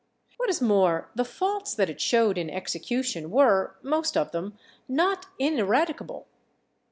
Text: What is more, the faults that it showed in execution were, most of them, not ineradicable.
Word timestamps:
What 0.37 0.49
is 0.49 0.63
more, 0.63 1.11
the 1.13 1.23
faults 1.23 1.75
that 1.75 1.87
it 1.87 2.01
showed 2.01 2.35
in 2.35 2.49
execution 2.49 3.29
were, 3.29 3.75
most 3.83 4.17
of 4.17 4.31
them, 4.31 4.57
not 4.87 5.27
ineradicable. 5.37 6.25